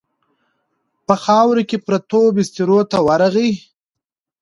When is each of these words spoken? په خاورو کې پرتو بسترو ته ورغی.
په 1.07 1.13
خاورو 1.23 1.63
کې 1.69 1.77
پرتو 1.85 2.21
بسترو 2.35 2.79
ته 2.91 2.97
ورغی. 3.07 3.51